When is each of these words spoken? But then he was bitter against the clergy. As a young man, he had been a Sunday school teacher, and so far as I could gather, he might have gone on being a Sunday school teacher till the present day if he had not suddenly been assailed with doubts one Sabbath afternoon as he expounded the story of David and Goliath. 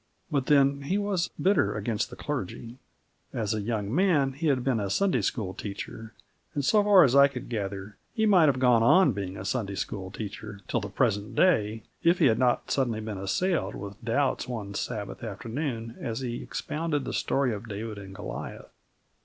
But 0.31 0.47
then 0.47 0.81
he 0.81 0.97
was 0.97 1.27
bitter 1.39 1.75
against 1.77 2.09
the 2.09 2.15
clergy. 2.15 2.79
As 3.33 3.53
a 3.53 3.61
young 3.61 3.93
man, 3.93 4.33
he 4.33 4.47
had 4.47 4.63
been 4.63 4.79
a 4.79 4.89
Sunday 4.89 5.21
school 5.21 5.53
teacher, 5.53 6.15
and 6.55 6.65
so 6.65 6.83
far 6.83 7.03
as 7.03 7.15
I 7.15 7.27
could 7.27 7.49
gather, 7.49 7.97
he 8.15 8.25
might 8.25 8.47
have 8.47 8.57
gone 8.57 8.81
on 8.81 9.11
being 9.11 9.37
a 9.37 9.45
Sunday 9.45 9.75
school 9.75 10.09
teacher 10.09 10.61
till 10.67 10.81
the 10.81 10.89
present 10.89 11.35
day 11.35 11.83
if 12.01 12.17
he 12.17 12.25
had 12.25 12.39
not 12.39 12.71
suddenly 12.71 12.99
been 12.99 13.19
assailed 13.19 13.75
with 13.75 14.03
doubts 14.03 14.47
one 14.47 14.73
Sabbath 14.73 15.23
afternoon 15.23 15.95
as 15.99 16.21
he 16.21 16.41
expounded 16.41 17.05
the 17.05 17.13
story 17.13 17.53
of 17.53 17.69
David 17.69 17.99
and 17.99 18.15
Goliath. 18.15 18.71